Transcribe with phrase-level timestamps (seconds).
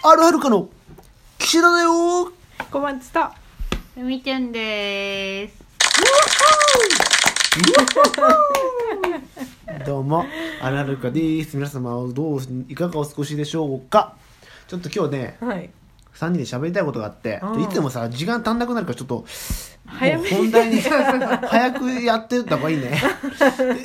[0.00, 0.68] あるはるかの
[1.38, 2.30] 岸田だよ。
[2.70, 3.20] 小松と
[3.96, 5.50] みちゃんでー。
[5.50, 5.64] す。
[9.84, 10.24] どうも
[10.62, 11.56] あるはるかです。
[11.56, 14.14] 皆様どういかがお過ごしでしょうか。
[14.68, 15.68] ちょっと今日ねはい
[16.14, 17.62] 3人で喋りたいことがあってうん。
[17.62, 19.24] いつもさ時間足んなくなるからちょっと
[19.86, 23.00] 早本題に 早くやってった方がいいね。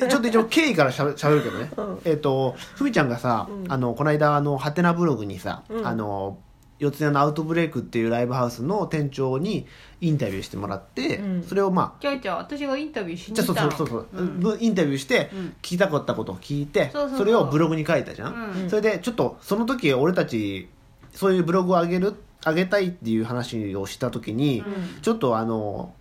[0.00, 1.98] でちょっと一応経緯からしゃべるけどね、うん。
[2.04, 3.72] えっ、とふみちゃんがさ、うん。
[3.72, 5.86] あのこの間あのハテナブログにさ、うん。
[5.86, 6.38] あの
[6.78, 9.66] 四谷のアウトブレイクっていうライブハウスの店長に
[10.00, 11.42] インタビューしてもらって、うん。
[11.42, 13.70] それをまあちゃうちゃう、私がインタビューしに行ったの。
[13.70, 14.40] そうそうそうそう、うん。
[14.40, 15.38] ぶインタビューしてうん。
[15.38, 18.66] 聞きたかったことを聞いて、それをブログに書いたじゃん。
[18.68, 20.68] それでちょっとその時俺たち
[21.14, 22.14] そういうブログを上げる
[22.44, 24.62] 上げたいっていう話をした時に、う
[24.98, 25.00] ん。
[25.00, 25.94] ちょっとあの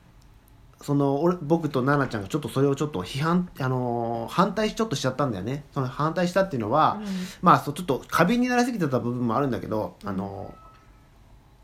[0.81, 5.63] その俺僕と奈々ちゃんがちょっとそれをちょっと批判あの反対しちょっとしちゃったんだよね。
[5.73, 7.01] その反対したっていうのは、
[7.41, 10.53] まあそうちょっと過敏になりすぎてた部分もあるんだけど、あの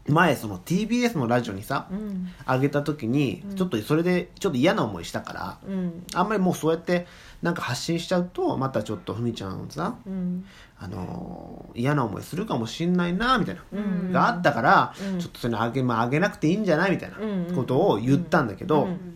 [0.07, 2.27] 前その TBS のラジオにさうん。
[2.47, 3.55] 上げた時にうん。
[3.55, 6.03] ちょっとそれでちょっと嫌な思いしたから、うん。
[6.13, 7.05] あんまりもうそうやって
[7.41, 10.45] なんか発信しちゃうとまたちょっとふみちゃんさうん。
[10.79, 14.11] あのー嫌な思いするかもしんないなみたいな、うん。
[14.11, 15.19] があったから、うん。
[15.19, 17.55] ちょっとそれあげ,、まあ、あげなくていいんじゃないみたいなうん。
[17.55, 19.15] ことを言ったんだけど、うん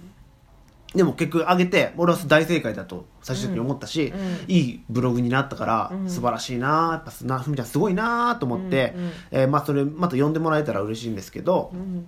[0.96, 6.10] でも結局あげて俺は大正解だと最終的に思ったし、うんいいブログになったから、うん。
[6.10, 12.08] 素晴らしいなやっぱすなふみちゃんすごいなと思って、うんうんえーまあ、それまた呼んでもらえたら嬉しいんですけどう、ん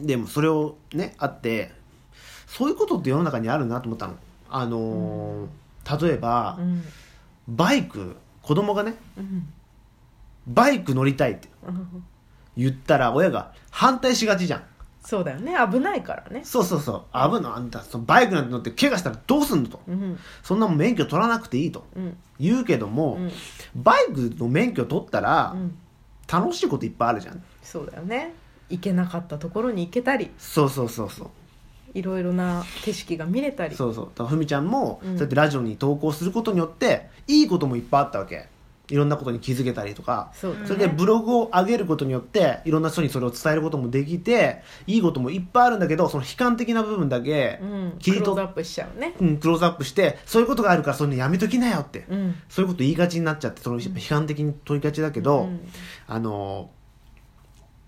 [0.00, 1.72] でもそれをねあって
[2.46, 4.16] そういうことって世の中にあるなと思ったの。
[4.50, 5.46] あのー
[6.00, 6.82] 例えば、うん。
[7.46, 9.52] バイク子供がねうん。
[10.46, 12.04] バイク乗りたいってうん。
[12.56, 14.64] 言ったら親が反対しがちじゃん
[15.04, 15.54] そうだよね。
[15.70, 16.40] 危ないからね。
[16.44, 17.04] そうそうそう。
[17.12, 17.52] 危ない。
[17.52, 19.80] あんたそのバイクなんて乗って怪我したらどうすんのと。
[19.86, 20.18] うん。
[20.42, 21.84] そんなもん免許取らなくていいと。
[21.94, 22.16] うん。
[22.40, 23.32] 言うけども、うん。
[23.74, 25.76] バイクの免許取ったらうん。
[26.26, 27.42] 楽しいこといっぱいあるじゃん。
[27.62, 28.34] そうだよね。
[28.70, 30.30] 行けなかったところに行けたり。
[30.38, 31.28] そうそうそうそう。
[31.92, 33.76] いろいろな景色が見れたり。
[33.76, 34.26] そうそう。
[34.26, 35.12] ふみちゃんも、うん。
[35.12, 38.48] そうやってラジオに投稿することによっていいこともいっぱいあったわけ
[38.88, 40.66] いろんなことに気づけたりとかそね。
[40.66, 47.96] それでブログを上げることによっていろんな人にそれを伝えることもできていいこともいっぱいあるんだけどその悲観的な部分だけうん。
[47.98, 49.14] 切り取っクローズアップしちゃうね。
[49.20, 52.34] うん、クローズアップしてそういうことがあるからそういうのやめときなよって、うん。
[52.48, 55.60] そういうこと言いがちになっちゃってその批判的に取りがちだけど、うん。
[56.06, 56.70] あの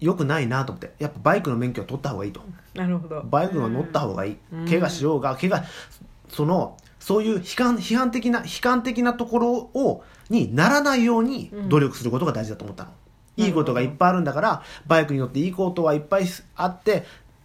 [0.00, 2.40] よくないなと思ってやっぱバイクの免許を取った方がいいと。
[2.74, 3.22] なるほど。
[3.22, 4.66] バイクは乗った方がいい、うん。
[4.66, 5.62] 怪我しようが怪我
[6.28, 12.90] そのそういう悲観批判的な悲観的なところをにならないようにうん努力することが大事だと思ったの、
[13.38, 13.44] うん。
[13.44, 16.24] いいことがいっぱいあるんだからバイクに乗っていいことはいっぱい
[16.56, 17.04] あって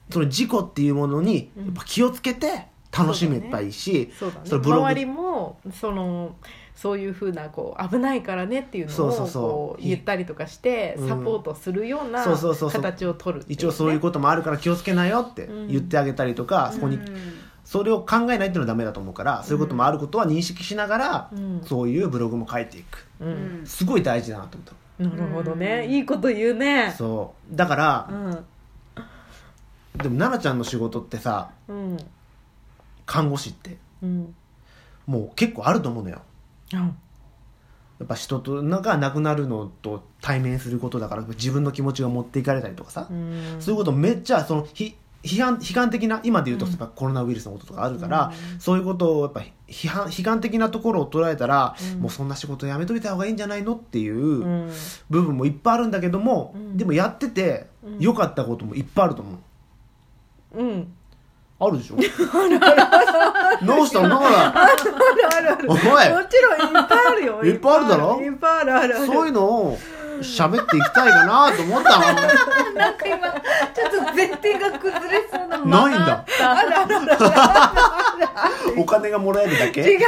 [0.09, 4.11] その事故っていうものにやっぱ気をつけて楽しめばいいし、
[4.45, 6.35] その周りもその
[6.75, 11.07] そういうふうなこう危ないからねっていうのをこう言ったりとかしてうん。
[11.07, 16.97] サポートするような形を取る一応そういうこともあるから気をつけなよってうん言ってあげたりとか、そこに
[17.71, 21.61] それを考えないっていうのはダメだと思うからそういうこともあることは認識しながら、うん。
[21.65, 23.07] そういうブログも書いていく。
[23.21, 23.63] ううん。
[23.63, 23.65] ん。
[23.65, 24.65] すごい大事だなと思
[25.09, 25.17] った。
[25.17, 25.83] なるほどね。
[25.85, 26.93] うんいいこと言うね。
[26.97, 27.55] そう。
[27.55, 28.31] だからう、ん。
[28.33, 31.97] でも奈々ちゃんの仕事ってさうん。
[33.05, 34.35] 看護師ってうん。
[35.05, 36.23] もう結構あると思うのよ。
[36.73, 43.55] あやっぱ人とが亡くなるのと対面することだから自分の気持ちが持っていかれたりとかさ、うん。
[43.61, 51.99] そういうことめっちゃそのひ批判悲観的な今で言うとやっぱコロナウイルスのこととかあるから、そういうことをやっぱ批判悲観的なところを捉えたら、うん。
[52.01, 54.71] もうそんな仕事やめといた方がいいんじゃないのっていううん。
[55.09, 56.77] 部分もいっぱいあるんだけども、うん。
[56.77, 57.99] でもやっててうん。
[57.99, 59.37] 良かったこともいっぱいあると思
[60.55, 60.63] う。
[60.63, 60.93] うん。
[61.59, 61.95] あるでしょ？
[63.65, 64.19] どうしたの？
[64.25, 65.69] あるあるある。
[65.69, 67.43] おもちろんいっぱいあるよ。
[67.45, 68.19] いっぱいあるだろ？
[68.21, 69.05] いっぱいあるあるある。
[69.05, 69.77] そういうのを
[70.21, 72.05] 喋っていきたいかなと思ったの
[72.73, 76.25] なんか今、ちょっと前提が崩れそうなないんだ。
[78.77, 79.81] お金がもらえるだけ？
[79.81, 80.05] 違う違う違う。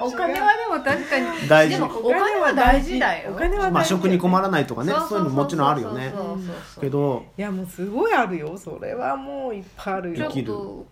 [0.00, 1.48] お金はでも確かに。
[1.48, 1.74] 大事。
[1.76, 3.32] でもお金は大事だよ。
[3.32, 4.92] お金はまあ食に困らないとかね。
[5.08, 6.12] そういうのもちろんあるよね。
[6.80, 8.56] けどいやもうすごいあるよ。
[8.56, 10.30] それはもういっぱいあるよ。
[10.30, 10.86] ちょっと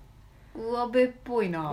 [0.54, 1.72] 上辺っぽいな。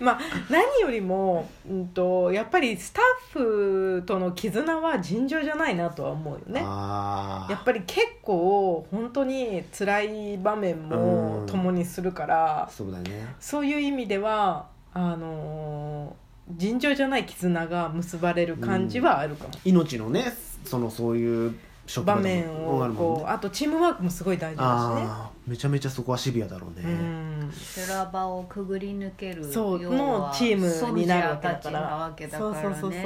[0.00, 0.18] まあ
[0.48, 6.60] 何よりも、うん、とやっぱりスタッフとの絆は尋常じゃないなとは思うよね。
[6.64, 11.46] あやっぱり結構本当に辛い場面もうん。
[11.46, 13.34] 共にするからあそうだね。
[13.40, 16.24] そういう意味ではあのー
[16.56, 20.30] 尋常じゃない絆が結ばれる感じはあるかも、命のね
[20.66, 21.56] そのそういう職
[22.04, 25.06] 場面をこうあとチームワークもすごい大事だしね。
[25.06, 27.52] ああめちゃめちゃそこはシビアだろうね、うん。
[27.52, 32.98] 修羅場をくぐり抜けるそうのチームになるわけだからそうそうそうそうそうそ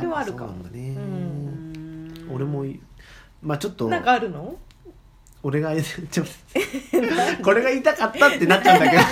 [0.00, 0.64] れはあるかも。
[0.72, 2.28] ね、うん。
[2.32, 2.80] 俺もい
[3.42, 4.56] まあちょっとなんかあるの？
[5.44, 5.70] 俺が
[6.10, 6.24] ちょ
[7.44, 9.02] これが言いたかったってなっちゃうんだけど。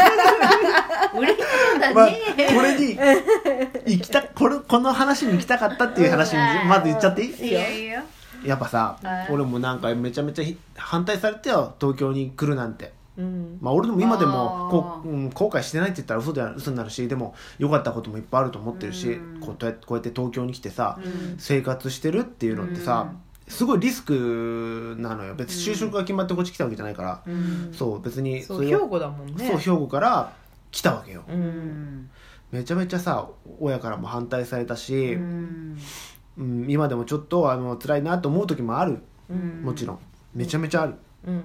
[1.95, 2.19] まあ、ね、
[2.57, 2.99] これに
[3.87, 7.49] 行きたこれこの話に行きたかったっていう話にまず言っちゃっていい？
[7.51, 8.05] いやいや
[8.45, 9.29] やっぱさはい。
[9.31, 12.93] 俺もなんかめちゃめちゃひ反対されてよ東京に来るなんて。
[13.17, 13.59] うん。
[13.61, 19.41] まあ俺でも今でもこう、うん、後悔してないって言ったら嘘では嘘になるしでも良かったこともいっぱいあると思ってるしうん。
[19.41, 21.35] こうやってこうやって東京に来てさ、うん。
[21.39, 23.13] 生活してるっていうのってさ、
[23.47, 25.35] すごいリスクなのよ。
[25.35, 27.73] 別に就職が決まってこっち来たわけじゃないから、うん。
[27.73, 29.47] そう別にそう兵庫だもんね。
[29.47, 30.33] そう兵庫から
[30.71, 31.23] 来たわけよ、
[32.51, 33.29] めちゃめちゃさ
[33.61, 35.17] 親からも反対されたし、
[36.39, 39.03] ううんん今でもちょっとあの辛いなと思う時もある。
[39.31, 39.63] うん。
[39.63, 39.99] もちろん。
[40.35, 40.95] めちゃめちゃある。
[41.27, 41.45] うん。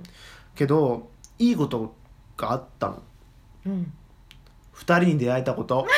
[0.56, 1.96] けどいいこと
[2.38, 3.04] があったの。
[3.68, 3.94] うん。
[4.74, 5.86] 二人に出会えたこと。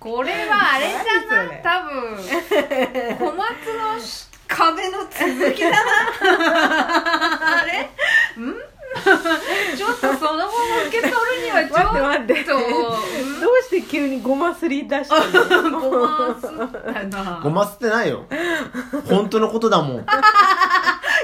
[0.00, 2.16] これはあれじゃない多分。
[3.18, 3.98] 小松の
[4.48, 5.76] 壁の続きだな。
[7.60, 7.82] あれ？
[7.82, 8.69] ん？
[9.76, 10.50] ちょっとそのまま
[10.88, 12.02] 受け取るにはちょっと。
[12.02, 12.44] 待って待って。
[12.50, 15.80] どうして急にごますり出したの？
[15.80, 16.50] ごますっ
[16.94, 17.40] たな。
[17.42, 18.24] ごますってないよ。
[19.08, 20.06] 本当のことだもん。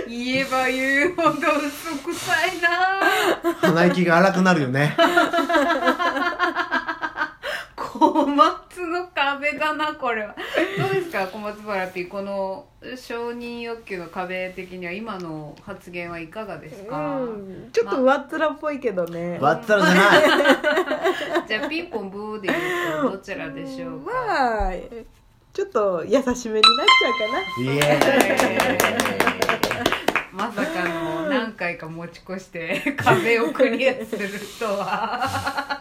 [0.08, 2.69] 言えば言うほど嘘くさいな。
[3.61, 4.96] 鼻息が荒くなるよね。
[7.76, 10.35] 小 松の壁だなこれは。
[10.79, 12.67] どうですか小松原 P この
[12.97, 17.71] 承認欲求の壁的には今の発言はいかがですか、うん。
[17.73, 19.38] ちょっと上っ面っぽいけどね。
[19.38, 21.47] わったらじゃない。
[21.49, 22.56] じゃあピンポンブーで言
[23.00, 24.73] うとどちらでしょうか、まあ
[25.53, 27.73] ちょっと優しめになっちゃうかな。
[27.73, 29.47] イエえー
[30.37, 34.29] まさかの何回か持ち越して壁をクリアする
[34.59, 35.75] とは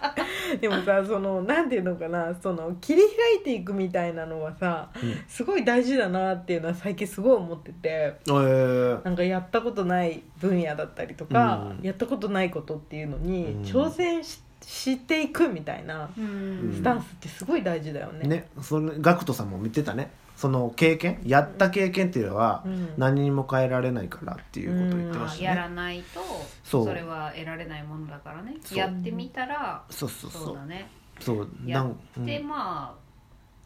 [0.62, 5.16] でもさそのなんていうのかなその切り開いていくみたいなのはさ、うん。
[5.28, 11.86] すごい大事だなっていうのは最近すごい思っててえなんかやったことない分野だったりとか、うん。
[11.86, 13.62] やったことないことっていうのにうん。
[13.64, 16.74] 挑戦ししていくみたいなうん。
[16.76, 18.22] スタンスってすごい大事だよね。
[18.24, 22.94] ーねそれガクトさんも言ってたねその経験やった経験っていうのはうん。
[22.98, 25.46] 何にも変えられないからっていうことを言ってまあしたね。
[25.46, 26.22] やらないと
[26.64, 28.56] それは得られないものだからね。
[28.74, 30.44] やってみたらそうそうそう。
[30.48, 30.90] そうだね。
[31.20, 33.06] そうやなんでまあ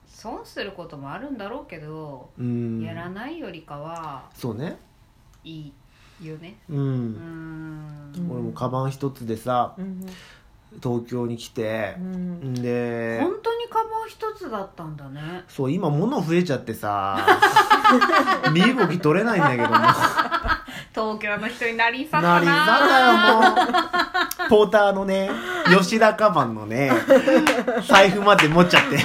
[0.08, 2.82] 損することもあるんだろうけど、うん。
[2.82, 4.78] やらないよりかはそうね。
[5.44, 5.72] い
[6.22, 6.58] いよね。
[6.70, 8.12] ううん。
[8.12, 10.06] ん俺もカバン一つでさうん
[10.82, 11.96] 東京に来て。
[11.98, 12.54] う、ん。
[12.54, 13.20] で。
[13.22, 15.44] 本当にカバン一つだったんだね。
[15.48, 17.26] そう今物増えちゃってさ。
[18.54, 19.76] 身動き取れないんだけども。
[20.94, 22.40] 東京の人になりさな。
[22.40, 22.54] りさ
[22.88, 23.56] だよも
[24.48, 24.50] う。
[24.50, 25.30] ポーターのね
[25.70, 26.92] 吉田カバンのね
[27.88, 28.98] 財布まで持っちゃって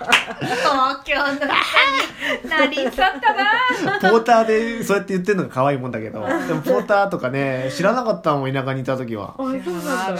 [0.00, 4.10] 東京の人になりさったな。
[4.10, 6.26] ポーターでそうやって言ってるのが可愛いもんだけど。
[6.26, 9.34] でもポーターとかね知らなかったもん田舎にいた時は。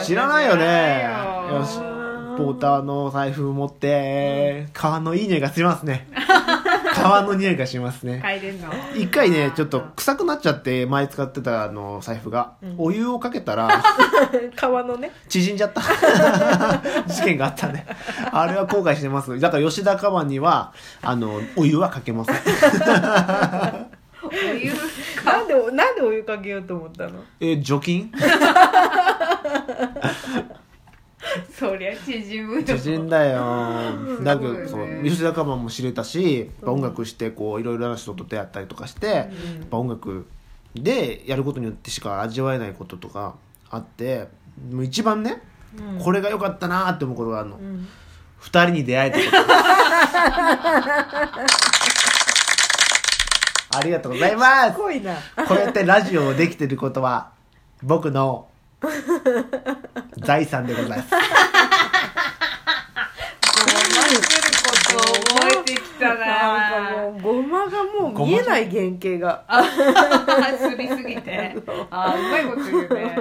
[0.05, 1.09] 知らないよね。
[1.51, 1.59] よ。
[1.59, 1.79] よし
[2.37, 6.09] ポーターの財布持って革のいい匂いがしますね
[6.95, 8.21] 革の匂いがしますね。
[8.25, 8.69] 嗅いでんの？
[8.97, 12.75] 一回ねちょっと臭くなっちゃって前使ってたあの財布が、うん。
[12.79, 13.69] お湯をかけたら
[14.57, 15.13] 川のね。
[15.29, 15.81] 縮んじゃった。
[17.13, 17.87] 事件があったね。
[18.33, 19.39] あれは後悔してます。
[19.41, 22.37] だから吉田カバンにはあのお湯はかけません。
[24.23, 24.73] お湯
[25.25, 27.21] なんでなんでお湯かけようと思ったの？
[27.41, 28.13] え除菌？
[31.53, 33.95] そりゃ縮むよ縮んだよ。
[34.23, 39.29] だけどすそうごいね吉田カバンも知れたし音楽してこういろいろな人と出会ったりとかして、やっ
[39.71, 40.27] ぱ音楽
[40.75, 43.35] でやることによってしか味わえないこととか
[43.71, 44.29] あって
[44.71, 45.43] もう一番ね、
[45.79, 45.99] うん。
[45.99, 47.89] これが良かったなーって思うことがあるの、うん。
[48.39, 49.31] 二人に出会えたこと。
[53.79, 54.77] ありがとうございます。
[54.77, 54.93] こう
[55.59, 57.31] やってラジオをできてることは
[57.83, 58.49] 僕の
[60.21, 61.11] 財産でございます。
[64.91, 66.15] 覚えてきたな。
[66.15, 69.45] んなかもうごまがもう見えない原型が。
[69.47, 69.63] あ
[70.59, 71.57] すりすぎて。
[71.91, 73.17] あうまいこと言うね。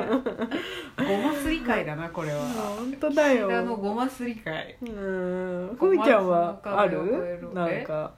[0.97, 2.41] ごますり会だなこれは。
[2.77, 3.55] 本当だよ。
[3.55, 4.77] あのごますり会。
[4.81, 5.75] うん。
[5.79, 7.51] ふみちゃんはある？
[7.53, 8.13] なんか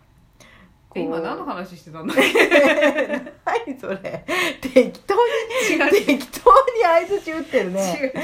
[0.94, 2.14] 今何の話してたんだ
[3.46, 4.26] 何それ。
[4.60, 5.22] 適当に
[5.78, 5.92] 違う。
[6.06, 8.18] 適当に相づち打ってる違ねう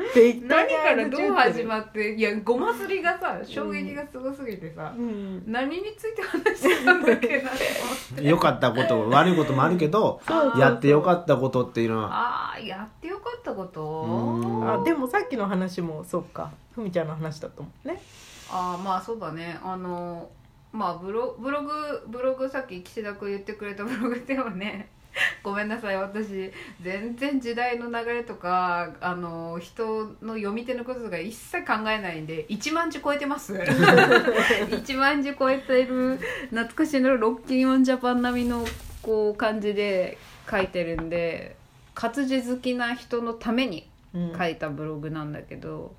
[0.00, 0.12] 違う。
[0.14, 5.42] 適当何にからどう始ままっていやごますりがさ衝撃がすごすぎてさ、うん。
[5.46, 7.52] 何について話してたんだっけなっ
[8.16, 8.24] て。
[8.26, 10.20] 良かったこと 悪いこともあるけど
[10.58, 12.08] やって良かったことっていうのは。
[12.12, 13.82] ああやってよかったこと？
[13.82, 14.70] うん。
[14.70, 16.50] あでもさっきの話もそうか。
[16.74, 18.00] ふみちゃんの話だと思うね。
[18.50, 19.58] ああまあそうだね。
[19.62, 20.28] あの
[20.74, 21.70] まあブロブログ
[22.08, 24.88] ブログさっき岸田君言ってくれたブログではね。
[25.44, 25.96] ごめんなさい。
[25.96, 26.50] 私
[26.82, 33.54] 全然時代の流れとかあの人の読み手のこととか一切考えないんで1万字超えてます。
[33.54, 36.18] 1万字超えてる
[36.50, 38.64] 懐かしのロッキンオンジャパン並みの
[39.00, 40.18] こう感じで
[40.50, 41.54] 書いてるんで
[41.94, 44.32] 活字好きな人のためにうん。
[44.36, 45.94] 書いたブログなんだけど、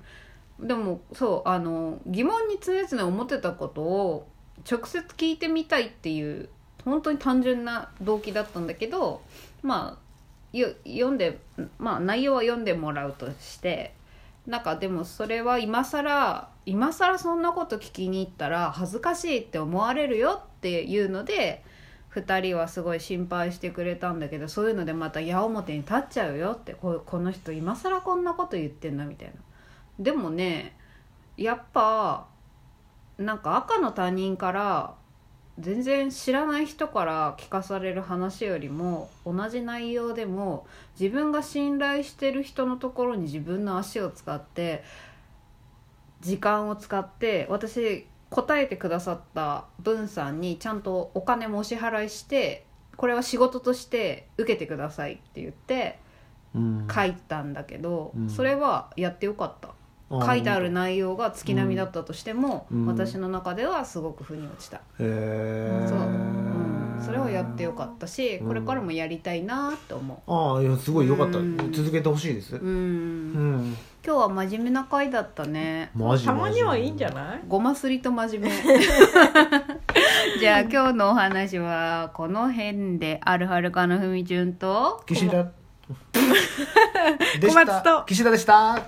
[0.60, 4.28] でもそうあの疑問に常々思ってたことを
[4.70, 6.48] 直接聞いてみたいっていう
[6.84, 9.22] 本当に単純な動機だったんだけど
[9.62, 10.06] まあ
[10.84, 11.38] 読んで
[11.78, 13.92] まあ内容は読んでもらうとして
[14.46, 21.64] なんかでもそれは今更今更そんなこと聞きに行ったら恥ずかしいって思われるよっていうので
[22.14, 29.34] 2人はすごい心配してくれたんだけどそういうのでまた矢面に立っちゃうよってここの人今更こんなこと言ってんなみたいな。
[29.98, 30.76] でもね
[31.36, 32.26] やっぱ
[33.18, 34.94] なんか赤の他人から
[35.58, 40.66] 全然知らない人から聞かされる話よりも同じ内容でも
[41.00, 44.84] 自分が信頼してる人のところに自分の足を使って
[46.20, 55.98] 時間を使って私答えてくださった文さんにちゃんとお金もお支払いしてこれは仕事として受けてくださいって言って
[56.56, 56.88] うん。
[56.92, 58.30] 書いたんだけど、うん。
[58.30, 59.74] それはやってよかった
[60.10, 62.86] 書いてある内容が月並みだったとしても、うん。
[62.86, 68.48] 私の中ではすごく腑に落ちた、へえそう、うん、それはやってよかったしうん。
[68.48, 71.38] これからもやりたいなって思ああいやすごいよかった。
[71.38, 71.72] うん。
[71.72, 72.56] 続けてほしいです。
[72.56, 72.66] う、うん。
[72.66, 72.70] う
[73.56, 73.76] ん。
[74.04, 75.90] 今日は真面目な回だったね。
[75.92, 77.42] マジたまにはいいんじゃいない？
[77.48, 78.50] ごますりと真面目。
[80.38, 83.20] じゃあ今日のお話はこの辺で。
[83.24, 85.02] あるはるかのふみちゅんと。
[85.06, 85.42] 岸田。
[87.40, 88.04] で小松と。
[88.06, 88.86] 岸田でした